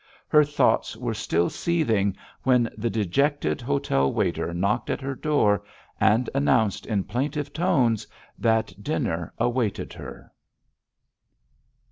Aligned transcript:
Her 0.29 0.43
thoughts 0.43 0.97
were 0.97 1.13
still 1.13 1.47
seething, 1.51 2.17
when 2.41 2.71
the 2.75 2.89
dejected 2.89 3.61
hotel 3.61 4.11
waiter 4.11 4.51
knocked 4.51 4.89
at 4.89 4.99
her 4.99 5.13
door 5.13 5.61
and 5.99 6.27
announced 6.33 6.87
in 6.87 7.03
plaintive 7.03 7.53
tones 7.53 8.07
that 8.39 8.81
dinner 8.83 9.31
awaited 9.39 9.93
her. 9.93 10.33